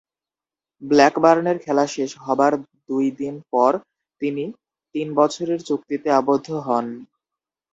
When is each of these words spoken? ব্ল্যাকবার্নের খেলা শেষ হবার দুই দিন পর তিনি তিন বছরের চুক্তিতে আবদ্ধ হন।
ব্ল্যাকবার্নের 0.81 1.57
খেলা 1.59 1.85
শেষ 1.87 2.11
হবার 2.17 2.53
দুই 2.89 3.05
দিন 3.19 3.35
পর 3.51 3.71
তিনি 4.21 4.43
তিন 4.95 5.07
বছরের 5.15 5.59
চুক্তিতে 5.67 6.07
আবদ্ধ 6.19 6.47
হন। 6.59 6.85